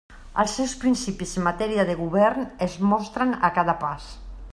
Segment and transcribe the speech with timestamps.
[0.43, 4.09] Els seus principis en matèria de govern es mostren a cada pas.